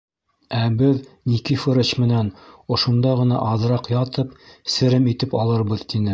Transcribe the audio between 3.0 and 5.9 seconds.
ғына аҙыраҡ ятып, серем итеп алырбыҙ,—